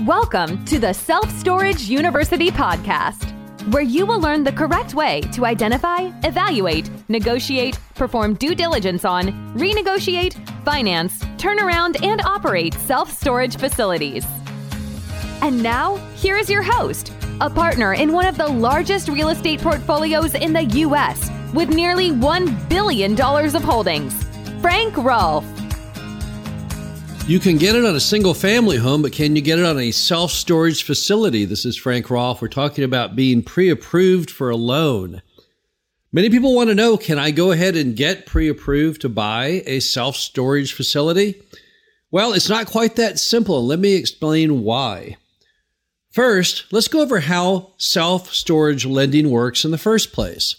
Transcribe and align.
Welcome 0.00 0.64
to 0.64 0.78
the 0.78 0.94
Self 0.94 1.30
Storage 1.38 1.82
University 1.82 2.50
podcast, 2.50 3.30
where 3.70 3.82
you 3.82 4.06
will 4.06 4.20
learn 4.20 4.42
the 4.42 4.50
correct 4.50 4.94
way 4.94 5.20
to 5.32 5.44
identify, 5.44 6.10
evaluate, 6.24 6.90
negotiate, 7.10 7.78
perform 7.94 8.32
due 8.34 8.54
diligence 8.54 9.04
on, 9.04 9.26
renegotiate, 9.54 10.32
finance, 10.64 11.22
turn 11.36 11.60
around, 11.60 12.02
and 12.02 12.22
operate 12.22 12.72
self 12.72 13.12
storage 13.12 13.58
facilities. 13.58 14.24
And 15.42 15.62
now, 15.62 15.96
here 16.16 16.38
is 16.38 16.48
your 16.48 16.62
host, 16.62 17.12
a 17.42 17.50
partner 17.50 17.92
in 17.92 18.14
one 18.14 18.24
of 18.24 18.38
the 18.38 18.48
largest 18.48 19.10
real 19.10 19.28
estate 19.28 19.60
portfolios 19.60 20.34
in 20.34 20.54
the 20.54 20.64
U.S. 20.64 21.30
with 21.52 21.68
nearly 21.68 22.10
$1 22.12 22.68
billion 22.70 23.20
of 23.20 23.62
holdings, 23.62 24.14
Frank 24.62 24.96
Rolfe. 24.96 25.61
You 27.28 27.38
can 27.38 27.56
get 27.56 27.76
it 27.76 27.84
on 27.84 27.94
a 27.94 28.00
single 28.00 28.34
family 28.34 28.78
home, 28.78 29.00
but 29.00 29.12
can 29.12 29.36
you 29.36 29.42
get 29.42 29.60
it 29.60 29.64
on 29.64 29.78
a 29.78 29.92
self 29.92 30.32
storage 30.32 30.82
facility? 30.82 31.44
This 31.44 31.64
is 31.64 31.76
Frank 31.76 32.10
Rolfe. 32.10 32.42
We're 32.42 32.48
talking 32.48 32.82
about 32.82 33.14
being 33.14 33.44
pre 33.44 33.70
approved 33.70 34.28
for 34.28 34.50
a 34.50 34.56
loan. 34.56 35.22
Many 36.10 36.30
people 36.30 36.52
want 36.52 36.68
to 36.70 36.74
know 36.74 36.96
can 36.96 37.20
I 37.20 37.30
go 37.30 37.52
ahead 37.52 37.76
and 37.76 37.94
get 37.94 38.26
pre 38.26 38.48
approved 38.48 39.02
to 39.02 39.08
buy 39.08 39.62
a 39.66 39.78
self 39.78 40.16
storage 40.16 40.72
facility? 40.72 41.40
Well, 42.10 42.32
it's 42.32 42.48
not 42.48 42.66
quite 42.66 42.96
that 42.96 43.20
simple. 43.20 43.64
Let 43.64 43.78
me 43.78 43.94
explain 43.94 44.64
why. 44.64 45.16
First, 46.10 46.64
let's 46.72 46.88
go 46.88 47.02
over 47.02 47.20
how 47.20 47.70
self 47.78 48.34
storage 48.34 48.84
lending 48.84 49.30
works 49.30 49.64
in 49.64 49.70
the 49.70 49.78
first 49.78 50.12
place. 50.12 50.56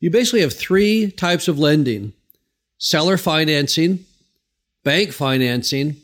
You 0.00 0.10
basically 0.10 0.40
have 0.40 0.54
three 0.54 1.10
types 1.10 1.46
of 1.46 1.58
lending 1.58 2.14
seller 2.78 3.18
financing, 3.18 4.06
bank 4.84 5.12
financing, 5.12 5.96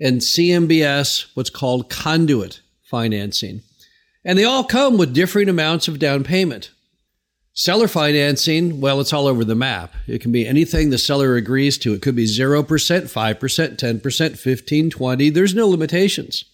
and 0.00 0.20
CMBS, 0.20 1.26
what's 1.34 1.50
called 1.50 1.88
conduit 1.88 2.60
financing. 2.82 3.62
And 4.24 4.38
they 4.38 4.44
all 4.44 4.64
come 4.64 4.98
with 4.98 5.14
differing 5.14 5.48
amounts 5.48 5.88
of 5.88 5.98
down 5.98 6.24
payment. 6.24 6.70
Seller 7.54 7.88
financing, 7.88 8.82
well, 8.82 9.00
it's 9.00 9.14
all 9.14 9.26
over 9.26 9.42
the 9.42 9.54
map. 9.54 9.94
It 10.06 10.20
can 10.20 10.30
be 10.30 10.46
anything 10.46 10.90
the 10.90 10.98
seller 10.98 11.36
agrees 11.36 11.78
to. 11.78 11.94
It 11.94 12.02
could 12.02 12.14
be 12.14 12.26
0%, 12.26 12.66
5%, 12.66 14.00
10%, 14.00 14.38
15, 14.38 14.90
20. 14.90 15.30
There's 15.30 15.54
no 15.54 15.66
limitations. 15.66 16.44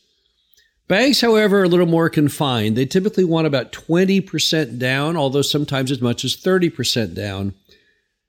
Banks, 0.87 1.20
however, 1.20 1.61
are 1.61 1.65
a 1.65 1.69
little 1.69 1.87
more 1.87 2.09
confined. 2.09 2.77
They 2.77 2.87
typically 2.87 3.25
want 3.25 3.48
about 3.48 3.73
20% 3.73 4.78
down, 4.78 5.17
although 5.17 5.43
sometimes 5.43 5.91
as 5.91 6.00
much 6.00 6.25
as 6.25 6.37
30% 6.37 7.15
down. 7.15 7.55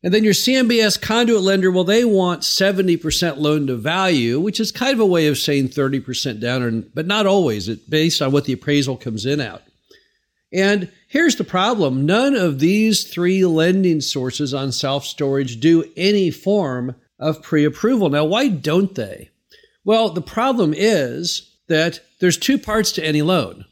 And 0.03 0.13
then 0.13 0.25
your 0.25 0.33
CMBS 0.33 1.01
conduit 1.01 1.41
lender, 1.41 1.71
well, 1.71 1.85
they 1.85 2.03
want 2.03 2.41
70% 2.41 3.37
loan 3.37 3.67
to 3.67 3.75
value, 3.77 4.39
which 4.39 4.59
is 4.59 4.71
kind 4.71 4.93
of 4.93 4.99
a 4.99 5.05
way 5.05 5.27
of 5.27 5.37
saying 5.37 5.69
30% 5.69 6.41
down, 6.41 6.91
but 6.93 7.07
not 7.07 7.25
always. 7.25 7.69
It's 7.69 7.81
based 7.83 8.21
on 8.21 8.33
what 8.33 8.43
the 8.43 8.53
appraisal 8.53 8.97
comes 8.97 9.25
in 9.25 9.39
at. 9.39 9.65
And 10.51 10.91
here's 11.07 11.37
the 11.37 11.45
problem 11.45 12.05
none 12.05 12.35
of 12.35 12.59
these 12.59 13.05
three 13.05 13.45
lending 13.45 14.01
sources 14.01 14.53
on 14.53 14.71
self 14.71 15.05
storage 15.05 15.59
do 15.59 15.85
any 15.95 16.29
form 16.29 16.95
of 17.17 17.41
pre 17.41 17.63
approval. 17.63 18.09
Now, 18.09 18.25
why 18.25 18.49
don't 18.49 18.93
they? 18.93 19.29
Well, 19.85 20.09
the 20.09 20.21
problem 20.21 20.73
is 20.75 21.49
that 21.67 22.01
there's 22.19 22.37
two 22.37 22.57
parts 22.57 22.91
to 22.93 23.05
any 23.05 23.21
loan 23.21 23.65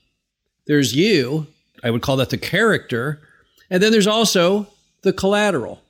there's 0.65 0.95
you, 0.95 1.47
I 1.83 1.91
would 1.91 2.01
call 2.01 2.17
that 2.17 2.29
the 2.29 2.37
character, 2.37 3.21
and 3.69 3.83
then 3.83 3.91
there's 3.91 4.07
also 4.07 4.67
the 5.01 5.11
collateral. 5.11 5.81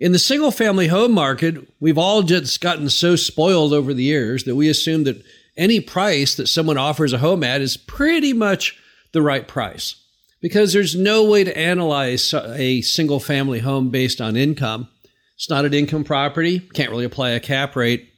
In 0.00 0.12
the 0.12 0.18
single 0.20 0.52
family 0.52 0.86
home 0.86 1.10
market, 1.10 1.56
we've 1.80 1.98
all 1.98 2.22
just 2.22 2.60
gotten 2.60 2.88
so 2.88 3.16
spoiled 3.16 3.72
over 3.72 3.92
the 3.92 4.04
years 4.04 4.44
that 4.44 4.54
we 4.54 4.68
assume 4.68 5.02
that 5.04 5.24
any 5.56 5.80
price 5.80 6.36
that 6.36 6.46
someone 6.46 6.78
offers 6.78 7.12
a 7.12 7.18
home 7.18 7.42
at 7.42 7.60
is 7.60 7.76
pretty 7.76 8.32
much 8.32 8.78
the 9.12 9.22
right 9.22 9.48
price 9.48 9.96
because 10.40 10.72
there's 10.72 10.94
no 10.94 11.24
way 11.24 11.42
to 11.42 11.58
analyze 11.58 12.32
a 12.32 12.80
single 12.82 13.18
family 13.18 13.58
home 13.58 13.90
based 13.90 14.20
on 14.20 14.36
income. 14.36 14.88
It's 15.34 15.50
not 15.50 15.64
an 15.64 15.74
income 15.74 16.04
property, 16.04 16.60
can't 16.60 16.90
really 16.90 17.04
apply 17.04 17.30
a 17.30 17.40
cap 17.40 17.74
rate. 17.74 18.08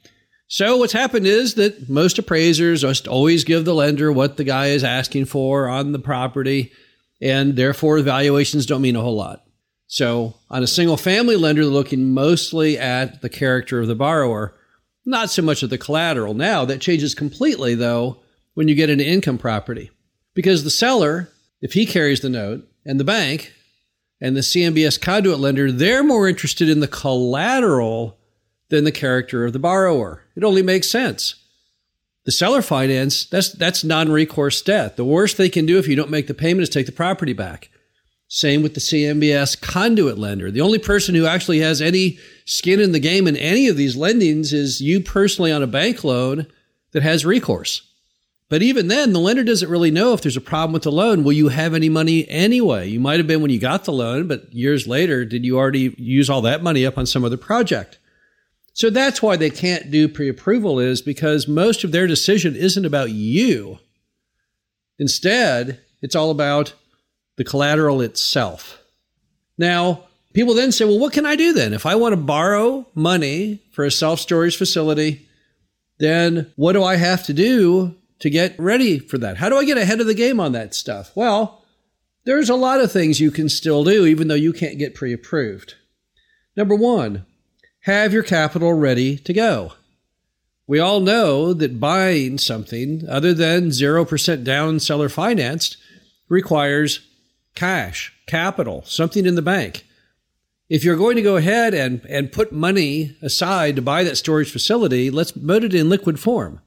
So 0.49 0.77
what's 0.77 0.93
happened 0.93 1.27
is 1.27 1.55
that 1.55 1.89
most 1.89 2.19
appraisers 2.19 2.83
just 2.83 3.09
always 3.09 3.45
give 3.45 3.65
the 3.65 3.75
lender 3.75 4.13
what 4.13 4.37
the 4.37 4.45
guy 4.45 4.67
is 4.67 4.85
asking 4.85 5.27
for 5.27 5.67
on 5.67 5.93
the 5.93 5.99
property, 5.99 6.73
and 7.23 7.57
therefore 7.57 8.01
valuations 8.01 8.67
don't 8.67 8.83
mean 8.83 8.97
a 8.97 9.01
whole 9.01 9.17
lot. 9.17 9.45
So 9.91 10.35
on 10.49 10.63
a 10.63 10.69
single 10.69 10.97
family 10.97 11.35
lender, 11.35 11.63
they're 11.63 11.71
looking 11.73 12.15
mostly 12.15 12.79
at 12.79 13.23
the 13.23 13.29
character 13.29 13.81
of 13.81 13.89
the 13.89 13.97
borrower, 13.97 14.55
not 15.05 15.31
so 15.31 15.43
much 15.43 15.65
of 15.65 15.71
the 15.71 15.79
collateral. 15.79 16.33
Now 16.33 16.65
that 16.65 16.81
changes 16.81 17.13
completely 17.13 17.75
though 17.75 18.21
when 18.55 18.69
you 18.69 18.77
get 18.77 18.89
an 18.89 19.01
income 19.01 19.37
property. 19.37 19.91
Because 20.33 20.63
the 20.63 20.71
seller, 20.71 21.29
if 21.61 21.73
he 21.73 21.87
carries 21.87 22.21
the 22.21 22.29
note, 22.29 22.69
and 22.87 23.01
the 23.01 23.05
bank 23.05 23.53
and 24.21 24.37
the 24.37 24.43
CMBS 24.43 25.01
conduit 25.01 25.41
lender, 25.41 25.73
they're 25.73 26.05
more 26.05 26.29
interested 26.29 26.69
in 26.69 26.79
the 26.79 26.87
collateral 26.87 28.17
than 28.69 28.85
the 28.85 28.93
character 28.93 29.45
of 29.45 29.53
the 29.53 29.59
borrower. 29.59 30.23
It 30.37 30.45
only 30.45 30.63
makes 30.63 30.89
sense. 30.89 31.35
The 32.27 32.33
seller 32.33 32.63
finance, 32.63 33.25
that's 33.25 33.53
that's 33.53 33.83
non-recourse 33.83 34.63
debt. 34.63 34.97
The 34.97 35.05
worst 35.05 35.37
they 35.37 35.49
can 35.49 35.67
do 35.67 35.79
if 35.79 35.89
you 35.89 35.97
don't 35.97 36.11
make 36.11 36.29
the 36.29 36.35
payment 36.35 36.63
is 36.63 36.69
take 36.69 36.87
the 36.87 36.93
property 36.93 37.33
back. 37.33 37.71
Same 38.33 38.63
with 38.63 38.75
the 38.75 38.81
CMBS 38.81 39.61
conduit 39.61 40.17
lender. 40.17 40.53
The 40.53 40.61
only 40.61 40.79
person 40.79 41.17
who 41.17 41.27
actually 41.27 41.59
has 41.59 41.83
any 41.83 42.17
skin 42.45 42.79
in 42.79 42.93
the 42.93 43.01
game 43.01 43.27
in 43.27 43.37
any 43.37 43.67
of 43.67 43.77
these 43.77 43.97
lendings 43.97 44.53
is 44.53 44.81
you 44.81 45.01
personally 45.01 45.51
on 45.51 45.65
a 45.65 45.67
bank 45.67 46.05
loan 46.05 46.47
that 46.93 47.03
has 47.03 47.27
recourse. 47.27 47.83
But 48.49 48.63
even 48.63 48.87
then, 48.87 49.13
the 49.13 49.19
lender 49.19 49.43
doesn't 49.43 49.69
really 49.69 49.91
know 49.91 50.13
if 50.13 50.23
there's 50.23 50.37
a 50.37 50.41
problem 50.41 50.73
with 50.73 50.85
the 50.85 50.93
loan. 50.93 51.25
Will 51.25 51.33
you 51.33 51.49
have 51.49 51.75
any 51.75 51.89
money 51.89 52.29
anyway? 52.29 52.89
You 52.89 53.01
might 53.01 53.19
have 53.19 53.27
been 53.27 53.43
when 53.43 53.51
you 53.51 53.59
got 53.59 53.85
the 53.85 53.93
loan, 53.93 54.29
but 54.29 54.53
years 54.55 54.87
later, 54.87 55.25
did 55.25 55.45
you 55.45 55.59
already 55.59 55.93
use 55.99 56.31
all 56.31 56.43
that 56.43 56.63
money 56.63 56.87
up 56.87 56.97
on 56.97 57.07
some 57.07 57.25
other 57.25 57.37
project? 57.37 57.99
So 58.75 58.91
that's 58.91 59.21
why 59.21 59.37
they 59.37 59.51
can't 59.51 59.91
do 59.91 60.09
pre 60.09 60.29
approval, 60.29 60.79
is 60.79 61.03
because 61.03 61.49
most 61.49 61.83
of 61.83 61.91
their 61.91 62.07
decision 62.07 62.55
isn't 62.55 62.87
about 62.87 63.11
you. 63.11 63.81
Instead, 65.01 65.81
it's 66.01 66.15
all 66.15 66.31
about 66.31 66.75
the 67.41 67.45
collateral 67.45 68.03
itself. 68.03 68.83
Now, 69.57 70.05
people 70.35 70.53
then 70.53 70.73
say, 70.73 70.85
well, 70.85 70.99
what 70.99 71.15
can 71.15 71.25
I 71.25 71.37
do 71.37 71.55
then? 71.55 71.73
If 71.73 71.87
I 71.87 71.95
want 71.95 72.13
to 72.13 72.19
borrow 72.19 72.87
money 72.95 73.63
for 73.71 73.87
a 73.87 73.91
self 73.91 74.21
storage 74.21 74.59
facility, 74.59 75.27
then 75.99 76.53
what 76.57 76.75
do 76.75 76.85
I 76.85 76.97
have 76.97 77.25
to 77.25 77.33
do 77.33 77.95
to 78.19 78.29
get 78.29 78.61
ready 78.61 78.99
for 78.99 79.17
that? 79.17 79.39
How 79.39 79.49
do 79.49 79.57
I 79.57 79.65
get 79.65 79.79
ahead 79.79 80.03
of 80.03 80.07
the 80.07 80.13
game 80.13 80.39
on 80.39 80.53
that 80.53 80.75
stuff? 80.75 81.13
Well, 81.15 81.65
there's 82.25 82.51
a 82.51 82.55
lot 82.55 82.83
of 82.83 82.93
things 82.93 83.21
you 83.21 83.31
can 83.31 83.49
still 83.49 83.85
do, 83.85 84.05
even 84.05 84.29
though 84.29 84.35
you 84.35 84.53
can't 84.53 84.77
get 84.77 84.95
pre 84.95 85.15
approved. 85.15 85.77
Number 86.59 86.75
one, 86.75 87.25
have 87.85 88.13
your 88.13 88.23
capital 88.23 88.75
ready 88.75 89.17
to 89.17 89.33
go. 89.33 89.73
We 90.67 90.79
all 90.79 91.01
know 91.01 91.55
that 91.55 91.81
buying 91.81 92.37
something 92.37 93.09
other 93.09 93.33
than 93.33 93.71
0% 93.71 94.45
down 94.45 94.79
seller 94.79 95.09
financed 95.09 95.79
requires 96.31 97.01
cash, 97.55 98.13
capital, 98.27 98.83
something 98.87 99.27
in 99.27 99.35
the 99.35 99.43
bank. 99.43 99.85
If 100.69 100.85
you're 100.85 100.97
going 100.97 101.17
to 101.17 101.23
go 101.23 101.37
ahead 101.37 101.75
and, 101.75 102.05
and 102.07 102.31
put 102.31 102.53
money 102.53 103.17
aside 103.23 103.77
to 103.77 103.83
buy 103.83 104.05
that 104.05 104.17
storage 104.17 104.53
facility, 104.53 105.11
let's 105.11 105.33
put 105.33 105.65
it 105.65 105.75
in 105.75 105.89
liquid 105.89 106.21
form. 106.21 106.61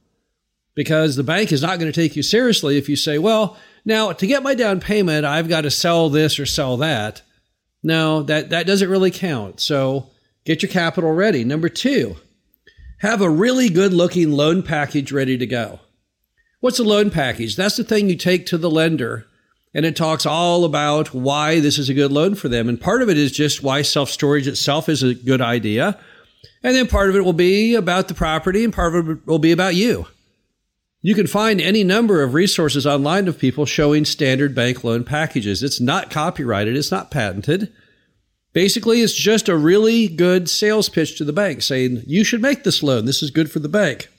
Because 0.75 1.15
the 1.15 1.23
bank 1.23 1.51
is 1.51 1.61
not 1.61 1.79
going 1.79 1.91
to 1.91 2.01
take 2.01 2.15
you 2.15 2.23
seriously 2.23 2.77
if 2.77 2.89
you 2.89 2.95
say, 2.95 3.17
well, 3.17 3.57
now 3.85 4.11
to 4.11 4.27
get 4.27 4.43
my 4.43 4.55
down 4.55 4.79
payment, 4.79 5.25
I've 5.25 5.47
got 5.47 5.61
to 5.61 5.71
sell 5.71 6.09
this 6.09 6.39
or 6.39 6.45
sell 6.45 6.77
that. 6.77 7.21
No, 7.83 8.23
that, 8.23 8.49
that 8.49 8.65
doesn't 8.65 8.89
really 8.89 9.11
count. 9.11 9.59
So 9.59 10.09
get 10.45 10.61
your 10.61 10.71
capital 10.71 11.11
ready. 11.11 11.43
Number 11.43 11.69
two, 11.69 12.17
have 12.99 13.21
a 13.21 13.29
really 13.29 13.69
good 13.69 13.93
looking 13.93 14.31
loan 14.31 14.63
package 14.63 15.11
ready 15.11 15.37
to 15.37 15.45
go. 15.45 15.79
What's 16.59 16.79
a 16.79 16.83
loan 16.83 17.09
package? 17.09 17.55
That's 17.55 17.75
the 17.75 17.83
thing 17.83 18.09
you 18.09 18.15
take 18.15 18.45
to 18.47 18.57
the 18.57 18.71
lender 18.71 19.27
and 19.73 19.85
it 19.85 19.95
talks 19.95 20.25
all 20.25 20.65
about 20.65 21.13
why 21.13 21.59
this 21.59 21.77
is 21.77 21.89
a 21.89 21.93
good 21.93 22.11
loan 22.11 22.35
for 22.35 22.47
them. 22.47 22.69
And 22.69 22.79
part 22.79 23.01
of 23.01 23.09
it 23.09 23.17
is 23.17 23.31
just 23.31 23.63
why 23.63 23.81
self 23.81 24.09
storage 24.09 24.47
itself 24.47 24.87
is 24.87 25.03
a 25.03 25.13
good 25.13 25.41
idea. 25.41 25.99
And 26.61 26.75
then 26.75 26.87
part 26.87 27.09
of 27.09 27.15
it 27.15 27.25
will 27.25 27.33
be 27.33 27.75
about 27.75 28.07
the 28.07 28.13
property 28.13 28.63
and 28.63 28.73
part 28.73 28.95
of 28.95 29.09
it 29.09 29.27
will 29.27 29.39
be 29.39 29.51
about 29.51 29.75
you. 29.75 30.07
You 31.01 31.15
can 31.15 31.27
find 31.27 31.59
any 31.59 31.83
number 31.83 32.23
of 32.23 32.33
resources 32.33 32.87
online 32.87 33.27
of 33.27 33.37
people 33.37 33.65
showing 33.65 34.05
standard 34.05 34.55
bank 34.55 34.85
loan 34.85 35.03
packages. 35.03 35.61
It's 35.61 35.81
not 35.81 36.09
copyrighted, 36.09 36.77
it's 36.77 36.91
not 36.91 37.11
patented. 37.11 37.73
Basically, 38.53 39.01
it's 39.01 39.15
just 39.15 39.49
a 39.49 39.57
really 39.57 40.07
good 40.07 40.49
sales 40.49 40.87
pitch 40.87 41.17
to 41.17 41.25
the 41.25 41.33
bank 41.33 41.63
saying, 41.63 42.03
you 42.05 42.23
should 42.23 42.41
make 42.41 42.63
this 42.63 42.83
loan. 42.83 43.05
This 43.05 43.23
is 43.23 43.31
good 43.31 43.51
for 43.51 43.59
the 43.59 43.67
bank. 43.67 44.09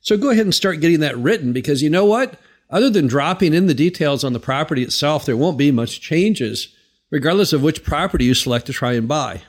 So 0.00 0.16
go 0.16 0.30
ahead 0.30 0.46
and 0.46 0.54
start 0.54 0.80
getting 0.80 1.00
that 1.00 1.16
written 1.18 1.52
because 1.52 1.82
you 1.82 1.90
know 1.90 2.06
what? 2.06 2.40
Other 2.76 2.90
than 2.90 3.06
dropping 3.06 3.54
in 3.54 3.68
the 3.68 3.72
details 3.72 4.22
on 4.22 4.34
the 4.34 4.38
property 4.38 4.82
itself, 4.82 5.24
there 5.24 5.34
won't 5.34 5.56
be 5.56 5.70
much 5.70 5.98
changes, 5.98 6.68
regardless 7.10 7.54
of 7.54 7.62
which 7.62 7.82
property 7.82 8.26
you 8.26 8.34
select 8.34 8.66
to 8.66 8.74
try 8.74 8.92
and 8.92 9.08
buy. 9.08 9.40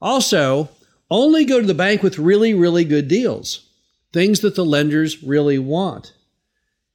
Also, 0.00 0.70
only 1.10 1.44
go 1.44 1.60
to 1.60 1.66
the 1.66 1.74
bank 1.74 2.02
with 2.02 2.18
really, 2.18 2.54
really 2.54 2.82
good 2.82 3.08
deals, 3.08 3.68
things 4.14 4.40
that 4.40 4.54
the 4.54 4.64
lenders 4.64 5.22
really 5.22 5.58
want. 5.58 6.14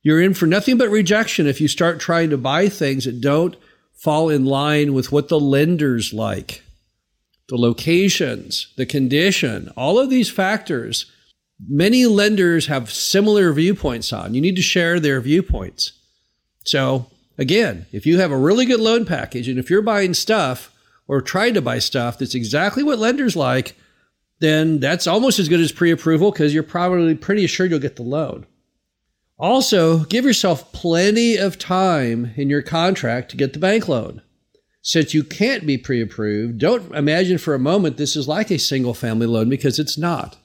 You're 0.01 0.19
in 0.19 0.33
for 0.33 0.47
nothing 0.47 0.79
but 0.79 0.89
rejection 0.89 1.45
if 1.45 1.61
you 1.61 1.67
start 1.67 1.99
trying 1.99 2.31
to 2.31 2.39
buy 2.39 2.67
things 2.67 3.05
that 3.05 3.21
don't 3.21 3.55
fall 3.93 4.29
in 4.29 4.45
line 4.45 4.95
with 4.95 5.11
what 5.11 5.27
the 5.27 5.39
lenders 5.39 6.11
like. 6.11 6.63
The 7.49 7.57
locations, 7.57 8.73
the 8.77 8.87
condition, 8.87 9.71
all 9.77 9.99
of 9.99 10.09
these 10.09 10.31
factors, 10.31 11.05
many 11.59 12.05
lenders 12.05 12.67
have 12.67 12.91
similar 12.91 13.51
viewpoints 13.53 14.11
on. 14.11 14.33
You 14.33 14.41
need 14.41 14.55
to 14.55 14.61
share 14.61 14.99
their 14.99 15.21
viewpoints. 15.21 15.93
So, 16.63 17.07
again, 17.37 17.85
if 17.91 18.05
you 18.05 18.19
have 18.19 18.31
a 18.31 18.37
really 18.37 18.65
good 18.65 18.79
loan 18.79 19.05
package 19.05 19.47
and 19.47 19.59
if 19.59 19.69
you're 19.69 19.81
buying 19.81 20.13
stuff 20.13 20.71
or 21.07 21.21
trying 21.21 21.53
to 21.53 21.61
buy 21.61 21.79
stuff 21.79 22.17
that's 22.17 22.35
exactly 22.35 22.83
what 22.83 22.99
lenders 22.99 23.35
like, 23.35 23.75
then 24.39 24.79
that's 24.79 25.07
almost 25.07 25.39
as 25.39 25.49
good 25.49 25.59
as 25.59 25.71
pre 25.71 25.91
approval 25.91 26.31
because 26.31 26.53
you're 26.53 26.63
probably 26.63 27.15
pretty 27.15 27.47
sure 27.47 27.65
you'll 27.65 27.79
get 27.79 27.95
the 27.95 28.03
loan. 28.03 28.45
Also, 29.37 29.99
give 30.05 30.25
yourself 30.25 30.71
plenty 30.71 31.35
of 31.35 31.59
time 31.59 32.33
in 32.35 32.49
your 32.49 32.61
contract 32.61 33.29
to 33.31 33.37
get 33.37 33.53
the 33.53 33.59
bank 33.59 33.87
loan. 33.87 34.21
Since 34.81 35.13
you 35.13 35.23
can't 35.23 35.65
be 35.65 35.77
pre 35.77 36.01
approved, 36.01 36.59
don't 36.59 36.93
imagine 36.93 37.37
for 37.37 37.53
a 37.53 37.59
moment 37.59 37.97
this 37.97 38.15
is 38.15 38.27
like 38.27 38.51
a 38.51 38.59
single 38.59 38.93
family 38.93 39.27
loan 39.27 39.49
because 39.49 39.79
it's 39.79 39.97
not. 39.97 40.37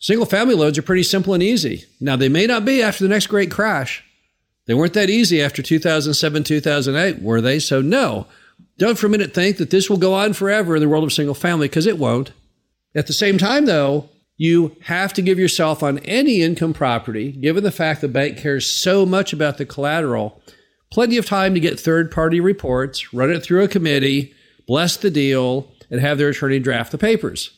Single 0.00 0.26
family 0.26 0.54
loans 0.54 0.78
are 0.78 0.82
pretty 0.82 1.02
simple 1.02 1.34
and 1.34 1.42
easy. 1.42 1.84
Now, 2.00 2.16
they 2.16 2.28
may 2.28 2.46
not 2.46 2.64
be 2.64 2.82
after 2.82 3.04
the 3.04 3.10
next 3.10 3.26
great 3.26 3.50
crash. 3.50 4.04
They 4.66 4.74
weren't 4.74 4.94
that 4.94 5.10
easy 5.10 5.42
after 5.42 5.62
2007, 5.62 6.44
2008, 6.44 7.22
were 7.22 7.40
they? 7.40 7.58
So, 7.58 7.80
no, 7.80 8.26
don't 8.76 8.98
for 8.98 9.06
a 9.06 9.10
minute 9.10 9.34
think 9.34 9.56
that 9.56 9.70
this 9.70 9.90
will 9.90 9.96
go 9.96 10.14
on 10.14 10.34
forever 10.34 10.76
in 10.76 10.82
the 10.82 10.88
world 10.88 11.04
of 11.04 11.12
single 11.12 11.34
family 11.34 11.68
because 11.68 11.86
it 11.86 11.98
won't. 11.98 12.32
At 12.94 13.06
the 13.06 13.12
same 13.12 13.38
time, 13.38 13.66
though, 13.66 14.08
you 14.36 14.76
have 14.82 15.12
to 15.14 15.22
give 15.22 15.38
yourself 15.38 15.82
on 15.82 15.98
any 16.00 16.42
income 16.42 16.72
property, 16.72 17.32
given 17.32 17.64
the 17.64 17.72
fact 17.72 18.00
the 18.00 18.08
bank 18.08 18.38
cares 18.38 18.66
so 18.66 19.04
much 19.04 19.32
about 19.32 19.58
the 19.58 19.66
collateral, 19.66 20.40
plenty 20.92 21.16
of 21.16 21.26
time 21.26 21.54
to 21.54 21.60
get 21.60 21.80
third 21.80 22.10
party 22.12 22.38
reports, 22.38 23.12
run 23.12 23.32
it 23.32 23.42
through 23.42 23.64
a 23.64 23.68
committee, 23.68 24.32
bless 24.66 24.96
the 24.96 25.10
deal, 25.10 25.72
and 25.90 26.00
have 26.00 26.18
their 26.18 26.28
attorney 26.28 26.60
draft 26.60 26.92
the 26.92 26.98
papers. 26.98 27.50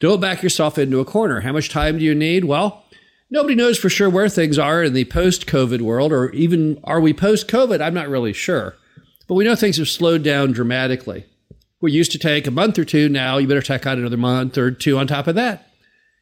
Don't 0.00 0.20
back 0.20 0.42
yourself 0.42 0.78
into 0.78 0.98
a 0.98 1.04
corner. 1.04 1.40
How 1.40 1.52
much 1.52 1.68
time 1.68 1.98
do 1.98 2.04
you 2.04 2.14
need? 2.14 2.46
Well, 2.46 2.84
nobody 3.30 3.54
knows 3.54 3.78
for 3.78 3.90
sure 3.90 4.08
where 4.08 4.30
things 4.30 4.58
are 4.58 4.82
in 4.82 4.94
the 4.94 5.04
post 5.04 5.46
COVID 5.46 5.82
world, 5.82 6.10
or 6.10 6.30
even 6.30 6.80
are 6.84 7.00
we 7.00 7.12
post 7.12 7.48
COVID? 7.48 7.82
I'm 7.82 7.92
not 7.92 8.08
really 8.08 8.32
sure. 8.32 8.76
But 9.28 9.34
we 9.34 9.44
know 9.44 9.54
things 9.54 9.76
have 9.76 9.88
slowed 9.88 10.24
down 10.24 10.52
dramatically. 10.52 11.26
We 11.82 11.92
used 11.92 12.12
to 12.12 12.18
take 12.18 12.46
a 12.46 12.50
month 12.50 12.78
or 12.78 12.84
two. 12.86 13.10
Now 13.10 13.36
you 13.36 13.46
better 13.46 13.60
tack 13.60 13.86
on 13.86 13.98
another 13.98 14.16
month 14.16 14.56
or 14.56 14.70
two 14.70 14.98
on 14.98 15.06
top 15.06 15.26
of 15.26 15.34
that. 15.34 15.70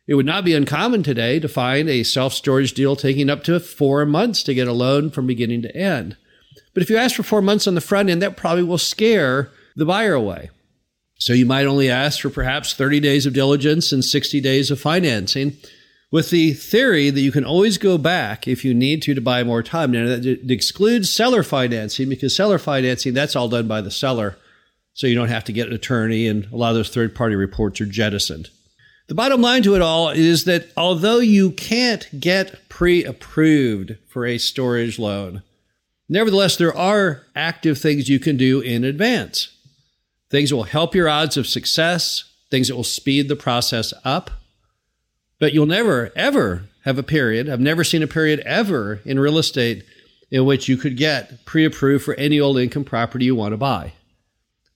It 0.09 0.15
would 0.15 0.27
not 0.27 0.45
be 0.45 0.55
uncommon 0.55 1.05
today 1.05 1.39
to 1.39 1.49
find 1.49 1.89
a 1.89 2.03
self 2.03 2.33
storage 2.33 2.73
deal 2.73 2.97
taking 2.97 3.31
up 3.31 3.45
to 3.45 3.61
four 3.61 4.05
months 4.07 4.43
to 4.43 4.55
get 4.55 4.67
a 4.67 4.73
loan 4.73 5.11
from 5.11 5.27
beginning 5.29 5.63
to 5.63 5.77
end. 5.77 6.17
But 6.75 6.83
if 6.83 6.91
you 6.91 6.97
ask 6.97 7.15
for 7.15 7.23
four 7.23 7.43
months 7.43 7.69
on 7.69 7.77
the 7.77 7.81
front 7.81 8.11
end, 8.11 8.23
that 8.23 8.37
probably 8.37 8.65
will 8.65 8.79
scare 8.79 9.51
the 9.77 9.87
buyer 9.87 10.15
away. 10.15 10.51
So 11.19 11.33
you 11.33 11.47
might 11.47 11.67
only 11.67 11.91
ask 11.91 12.21
for 12.21 12.31
perhaps 12.31 12.75
30 12.75 13.01
days 13.01 13.27
of 13.27 13.35
diligence 13.35 13.93
and 13.93 14.05
60 14.05 14.41
days 14.41 14.71
of 14.71 14.81
financing 14.81 15.57
with 16.11 16.31
the 16.31 16.53
theory 16.55 17.11
that 17.11 17.21
you 17.21 17.33
can 17.33 17.45
always 17.45 17.77
go 17.77 17.99
back 17.99 18.49
if 18.49 18.65
you 18.65 18.73
need 18.73 19.03
to 19.03 19.15
to 19.15 19.21
buy 19.21 19.45
more 19.45 19.63
time. 19.63 19.93
Now 19.93 20.07
that 20.07 20.51
excludes 20.51 21.13
seller 21.13 21.43
financing 21.43 22.09
because 22.09 22.35
seller 22.35 22.59
financing, 22.59 23.15
that's 23.15 23.37
all 23.37 23.49
done 23.49 23.69
by 23.69 23.81
the 23.81 23.91
seller 23.91 24.37
so 24.99 25.07
you 25.07 25.15
don't 25.15 25.29
have 25.29 25.45
to 25.45 25.53
get 25.53 25.69
an 25.69 25.75
attorney, 25.75 26.27
and 26.27 26.49
a 26.53 26.57
lot 26.57 26.71
of 26.71 26.75
those 26.75 26.89
third 26.89 27.15
party 27.15 27.37
reports 27.37 27.81
are 27.81 27.87
jettisoned. 27.87 28.51
The 29.07 29.15
bottom 29.15 29.41
line 29.41 29.63
to 29.63 29.77
it 29.77 29.81
all 29.81 30.09
is 30.09 30.43
that 30.45 30.73
although 30.77 31.21
you 31.21 31.53
can't 31.53 32.09
get 32.19 32.69
pre 32.69 33.05
approved 33.05 33.95
for 34.09 34.27
a 34.27 34.39
storage 34.39 34.99
loan, 34.99 35.45
nevertheless, 36.09 36.57
there 36.57 36.77
are 36.77 37.23
active 37.37 37.79
things 37.79 38.09
you 38.09 38.19
can 38.19 38.37
do 38.37 38.61
in 38.61 38.83
advance. 38.83 39.57
Things 40.31 40.51
that 40.51 40.57
will 40.57 40.65
help 40.65 40.95
your 40.95 41.09
odds 41.09 41.37
of 41.37 41.47
success, 41.47 42.25
things 42.51 42.69
that 42.69 42.77
will 42.77 42.85
speed 42.85 43.29
the 43.29 43.37
process 43.37 43.95
up. 44.05 44.31
But 45.39 45.53
you'll 45.53 45.67
never, 45.67 46.11
ever 46.17 46.65
have 46.85 46.99
a 46.99 47.03
period. 47.03 47.49
I've 47.49 47.61
never 47.61 47.85
seen 47.85 48.03
a 48.03 48.09
period 48.09 48.41
ever 48.41 49.01
in 49.05 49.19
real 49.19 49.39
estate 49.39 49.85
in 50.31 50.45
which 50.45 50.69
you 50.69 50.77
could 50.77 50.97
get 50.97 51.45
pre 51.45 51.65
approved 51.65 52.05
for 52.05 52.15
any 52.15 52.39
old 52.39 52.59
income 52.59 52.85
property 52.85 53.27
you 53.27 53.35
want 53.35 53.53
to 53.53 53.57
buy. 53.57 53.93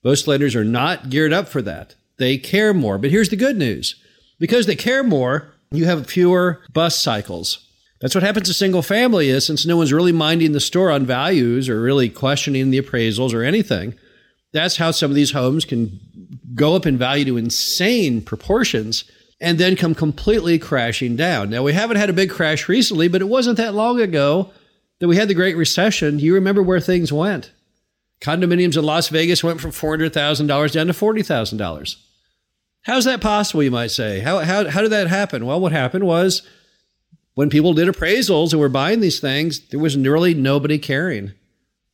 Most 0.02 0.26
lenders 0.26 0.56
are 0.56 0.64
not 0.64 1.10
geared 1.10 1.32
up 1.32 1.48
for 1.48 1.62
that. 1.62 1.94
They 2.18 2.38
care 2.38 2.74
more. 2.74 2.98
But 2.98 3.10
here's 3.10 3.28
the 3.28 3.36
good 3.36 3.56
news 3.56 3.96
because 4.38 4.66
they 4.66 4.76
care 4.76 5.04
more, 5.04 5.52
you 5.70 5.84
have 5.84 6.06
fewer 6.06 6.62
bust 6.72 7.00
cycles. 7.00 7.66
That's 8.00 8.14
what 8.14 8.24
happens 8.24 8.48
to 8.48 8.54
single 8.54 8.82
family 8.82 9.28
is 9.28 9.46
since 9.46 9.64
no 9.64 9.76
one's 9.76 9.92
really 9.92 10.12
minding 10.12 10.52
the 10.52 10.60
store 10.60 10.90
on 10.90 11.06
values 11.06 11.68
or 11.68 11.80
really 11.80 12.08
questioning 12.08 12.70
the 12.70 12.80
appraisals 12.82 13.32
or 13.32 13.44
anything. 13.44 13.94
That's 14.52 14.76
how 14.76 14.90
some 14.90 15.10
of 15.10 15.14
these 15.14 15.32
homes 15.32 15.64
can 15.64 15.98
go 16.54 16.74
up 16.76 16.86
in 16.86 16.98
value 16.98 17.24
to 17.26 17.36
insane 17.36 18.20
proportions 18.22 19.04
and 19.40 19.58
then 19.58 19.74
come 19.76 19.94
completely 19.94 20.58
crashing 20.58 21.16
down. 21.16 21.50
Now, 21.50 21.62
we 21.62 21.72
haven't 21.72 21.96
had 21.96 22.10
a 22.10 22.14
big 22.14 22.30
crash 22.30 22.68
recently, 22.68 23.08
but 23.08 23.20
it 23.20 23.28
wasn't 23.28 23.56
that 23.56 23.74
long 23.74 24.00
ago 24.00 24.52
that 25.00 25.08
we 25.08 25.16
had 25.16 25.28
the 25.28 25.34
Great 25.34 25.56
Recession. 25.56 26.20
You 26.20 26.34
remember 26.34 26.62
where 26.62 26.80
things 26.80 27.12
went? 27.12 27.50
Condominiums 28.20 28.76
in 28.76 28.84
Las 28.84 29.08
Vegas 29.08 29.42
went 29.42 29.60
from 29.60 29.72
$400,000 29.72 30.72
down 30.72 30.86
to 30.86 30.92
$40,000. 30.92 31.96
How's 32.82 33.04
that 33.04 33.20
possible, 33.20 33.64
you 33.64 33.70
might 33.70 33.90
say? 33.90 34.20
How, 34.20 34.38
how, 34.40 34.68
how 34.68 34.80
did 34.80 34.92
that 34.92 35.08
happen? 35.08 35.44
Well, 35.44 35.60
what 35.60 35.72
happened 35.72 36.04
was 36.04 36.42
when 37.34 37.50
people 37.50 37.74
did 37.74 37.88
appraisals 37.88 38.52
and 38.52 38.60
were 38.60 38.68
buying 38.68 39.00
these 39.00 39.18
things, 39.18 39.60
there 39.68 39.80
was 39.80 39.96
really 39.96 40.34
nobody 40.34 40.78
caring. 40.78 41.32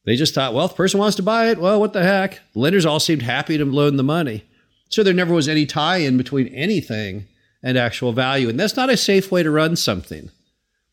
They 0.09 0.17
just 0.17 0.35
thought, 0.35 0.55
well, 0.55 0.65
if 0.65 0.71
the 0.71 0.77
person 0.79 0.99
wants 0.99 1.17
to 1.17 1.23
buy 1.23 1.51
it, 1.51 1.59
well, 1.59 1.79
what 1.79 1.93
the 1.93 2.03
heck? 2.03 2.41
The 2.55 2.61
lenders 2.61 2.87
all 2.87 2.99
seemed 2.99 3.21
happy 3.21 3.59
to 3.59 3.65
loan 3.67 3.97
the 3.97 4.03
money. 4.03 4.43
So 4.89 5.03
there 5.03 5.13
never 5.13 5.35
was 5.35 5.49
any 5.49 5.67
tie 5.67 5.99
in 5.99 6.17
between 6.17 6.49
anything 6.49 7.27
and 7.63 7.77
actual 7.77 8.15
value. 8.15 8.49
And 8.49 8.59
that's 8.59 8.75
not 8.75 8.89
a 8.89 8.97
safe 8.97 9.31
way 9.31 9.43
to 9.43 9.51
run 9.51 9.77
something. 9.77 10.31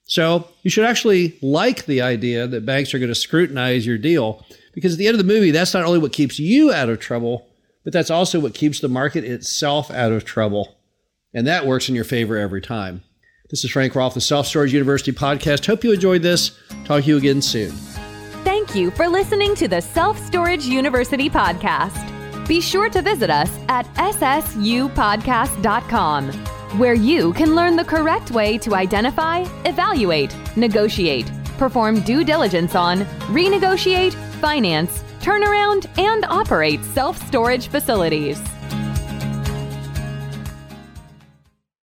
So 0.04 0.50
you 0.64 0.70
should 0.70 0.84
actually 0.84 1.40
like 1.42 1.86
the 1.86 2.02
idea 2.02 2.46
that 2.46 2.66
banks 2.66 2.94
are 2.94 3.00
going 3.00 3.08
to 3.08 3.16
scrutinize 3.16 3.86
your 3.86 3.98
deal 3.98 4.46
because 4.74 4.92
at 4.92 5.00
the 5.00 5.08
end 5.08 5.16
of 5.16 5.26
the 5.26 5.34
movie, 5.34 5.52
that's 5.52 5.74
not 5.74 5.86
only 5.86 6.00
what 6.00 6.12
keeps 6.12 6.38
you 6.38 6.74
out 6.74 6.90
of 6.90 7.00
trouble, 7.00 7.48
but 7.86 7.94
that's 7.94 8.12
also 8.12 8.42
what 8.42 8.54
keeps 8.54 8.82
the 8.82 8.90
market 8.90 9.24
itself 9.24 9.90
out 9.92 10.12
of 10.12 10.26
trouble. 10.26 10.76
And 11.34 11.48
that 11.48 11.66
works 11.66 11.88
in 11.88 11.96
your 11.96 12.04
favor 12.04 12.36
every 12.36 12.62
time. 12.62 13.02
This 13.50 13.64
is 13.64 13.72
Frank 13.72 13.96
Rolfe, 13.96 14.16
the 14.16 14.20
Self 14.20 14.46
Storage 14.46 14.74
University 14.74 15.14
podcast. 15.14 15.66
Hope 15.66 15.86
you 15.86 15.94
enjoyed 15.94 16.22
this. 16.22 16.60
Talk 16.84 17.04
to 17.04 17.08
you 17.08 17.16
again 17.16 17.42
soon. 17.42 17.74
You 18.76 18.92
for 18.92 19.08
listening 19.08 19.56
to 19.56 19.70
the 19.70 19.80
Self 19.80 20.20
Storage 20.26 20.66
University 20.66 21.30
podcast. 21.30 22.46
Be 22.46 22.60
sure 22.60 22.90
to 22.90 23.02
visit 23.02 23.30
us 23.30 23.50
at 23.70 23.86
ssupodcast.com, 23.96 26.32
where 26.78 26.94
you 26.94 27.32
can 27.32 27.56
learn 27.56 27.78
the 27.78 27.86
correct 27.86 28.32
way 28.32 28.58
to 28.58 28.76
identify, 28.76 29.46
evaluate, 29.64 30.36
negotiate, 30.58 31.32
perform 31.58 32.02
due 32.02 32.26
diligence 32.26 32.76
on, 32.76 33.06
renegotiate, 33.32 34.14
finance, 34.42 35.06
turnaround, 35.22 35.88
and 35.98 36.26
operate 36.26 36.84
self 36.84 37.18
storage 37.28 37.70
facilities. 37.70 38.42